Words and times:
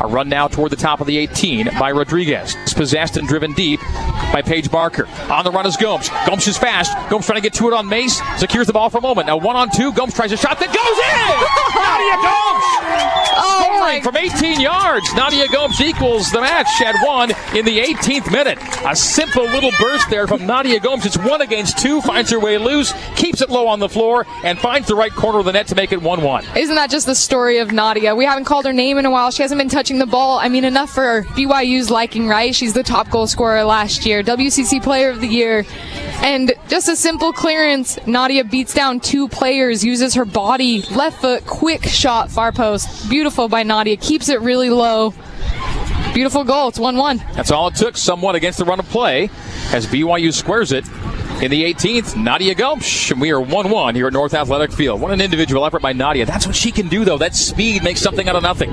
A 0.00 0.06
run 0.06 0.28
now 0.28 0.48
toward 0.48 0.72
the 0.72 0.76
top 0.76 1.00
of 1.00 1.06
the 1.06 1.16
18 1.18 1.70
by 1.78 1.90
Rodriguez. 1.92 2.54
It's 2.62 2.74
possessed 2.74 3.16
and 3.16 3.26
driven 3.26 3.52
deep 3.54 3.80
by 4.32 4.42
Paige 4.42 4.70
Barker. 4.70 5.08
On 5.30 5.44
the 5.44 5.50
run 5.50 5.66
is 5.66 5.76
Gomes. 5.76 6.10
Gomes 6.26 6.46
is 6.46 6.58
fast. 6.58 6.92
Gomes 7.10 7.26
trying 7.26 7.36
to 7.36 7.42
get 7.42 7.54
to 7.54 7.66
it 7.68 7.72
on 7.72 7.88
Mace. 7.88 8.20
Secures 8.38 8.66
the 8.66 8.72
ball 8.72 8.90
for 8.90 8.98
a 8.98 9.02
moment. 9.02 9.26
Now 9.26 9.36
one 9.38 9.56
on 9.56 9.70
two. 9.70 9.92
Gomes 9.92 10.14
tries 10.14 10.32
a 10.32 10.36
shot 10.36 10.58
that 10.60 10.68
goes 10.68 10.76
in! 10.76 11.26
Nadia 11.80 12.16
Gomes! 12.22 12.85
From 14.06 14.16
18 14.16 14.60
yards, 14.60 15.12
Nadia 15.14 15.48
Gomes 15.48 15.80
equals 15.80 16.30
the 16.30 16.40
match 16.40 16.80
at 16.80 16.94
one 17.04 17.32
in 17.56 17.64
the 17.64 17.80
18th 17.80 18.30
minute. 18.30 18.56
A 18.86 18.94
simple 18.94 19.42
little 19.42 19.72
burst 19.80 20.08
there 20.10 20.28
from 20.28 20.46
Nadia 20.46 20.78
Gomes. 20.78 21.04
It's 21.04 21.18
one 21.18 21.40
against 21.40 21.78
two, 21.78 22.00
finds 22.02 22.30
her 22.30 22.38
way 22.38 22.56
loose, 22.56 22.94
keeps 23.16 23.40
it 23.40 23.50
low 23.50 23.66
on 23.66 23.80
the 23.80 23.88
floor, 23.88 24.24
and 24.44 24.60
finds 24.60 24.86
the 24.86 24.94
right 24.94 25.10
corner 25.10 25.40
of 25.40 25.44
the 25.44 25.52
net 25.52 25.66
to 25.66 25.74
make 25.74 25.90
it 25.90 26.00
1 26.00 26.22
1. 26.22 26.44
Isn't 26.56 26.76
that 26.76 26.88
just 26.88 27.06
the 27.06 27.16
story 27.16 27.58
of 27.58 27.72
Nadia? 27.72 28.14
We 28.14 28.24
haven't 28.24 28.44
called 28.44 28.64
her 28.66 28.72
name 28.72 28.96
in 28.96 29.06
a 29.06 29.10
while. 29.10 29.32
She 29.32 29.42
hasn't 29.42 29.58
been 29.58 29.68
touching 29.68 29.98
the 29.98 30.06
ball. 30.06 30.38
I 30.38 30.50
mean, 30.50 30.64
enough 30.64 30.90
for 30.90 31.22
BYU's 31.30 31.90
liking, 31.90 32.28
right? 32.28 32.54
She's 32.54 32.74
the 32.74 32.84
top 32.84 33.10
goal 33.10 33.26
scorer 33.26 33.64
last 33.64 34.06
year, 34.06 34.22
WCC 34.22 34.80
Player 34.84 35.10
of 35.10 35.20
the 35.20 35.26
Year. 35.26 35.66
And 36.22 36.52
just 36.68 36.88
a 36.88 36.96
simple 36.96 37.32
clearance. 37.32 38.04
Nadia 38.06 38.44
beats 38.44 38.74
down 38.74 39.00
two 39.00 39.28
players, 39.28 39.84
uses 39.84 40.14
her 40.14 40.24
body, 40.24 40.82
left 40.82 41.20
foot, 41.20 41.46
quick 41.46 41.84
shot, 41.84 42.30
far 42.30 42.52
post. 42.52 43.08
Beautiful 43.08 43.48
by 43.48 43.62
Nadia. 43.62 43.96
Keeps 43.96 44.28
it 44.28 44.40
really 44.40 44.70
low. 44.70 45.14
Beautiful 46.14 46.44
goal. 46.44 46.68
It's 46.68 46.78
1 46.78 46.96
1. 46.96 47.18
That's 47.34 47.50
all 47.50 47.68
it 47.68 47.74
took, 47.74 47.96
somewhat 47.96 48.34
against 48.34 48.58
the 48.58 48.64
run 48.64 48.80
of 48.80 48.88
play, 48.88 49.30
as 49.72 49.86
BYU 49.86 50.32
squares 50.32 50.72
it. 50.72 50.84
In 51.42 51.50
the 51.50 51.64
18th, 51.64 52.16
Nadia 52.16 52.54
Gomes, 52.54 53.10
and 53.10 53.20
we 53.20 53.30
are 53.30 53.38
1 53.38 53.70
1 53.70 53.94
here 53.94 54.06
at 54.06 54.14
North 54.14 54.32
Athletic 54.32 54.72
Field. 54.72 55.02
What 55.02 55.12
an 55.12 55.20
individual 55.20 55.66
effort 55.66 55.82
by 55.82 55.92
Nadia. 55.92 56.24
That's 56.24 56.46
what 56.46 56.56
she 56.56 56.72
can 56.72 56.88
do, 56.88 57.04
though. 57.04 57.18
That 57.18 57.34
speed 57.34 57.84
makes 57.84 58.00
something 58.00 58.26
out 58.26 58.36
of 58.36 58.42
nothing. 58.42 58.70